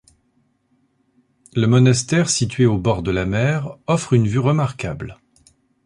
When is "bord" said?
2.79-3.03